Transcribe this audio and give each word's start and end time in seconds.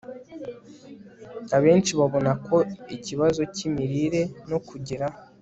Abenshi 1.55 1.91
babona 1.99 2.31
ko 2.45 2.57
ikibazo 2.95 3.41
cyimirire 3.55 4.21
no 4.49 4.57
kugira 4.67 5.05